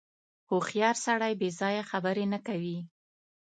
•هوښیار 0.49 0.95
سړی 1.05 1.33
بېځایه 1.41 1.83
خبرې 1.91 2.25
نه 2.33 2.39
کوي. 2.47 2.77